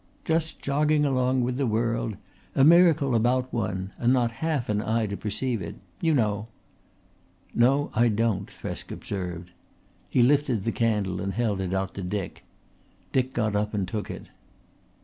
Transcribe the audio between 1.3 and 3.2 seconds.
with the world, a miracle